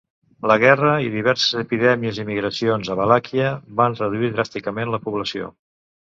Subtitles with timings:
[0.51, 3.51] La guerra i diverses epidèmies i migracions a Valàquia
[3.83, 5.51] van reduir dràsticament la població.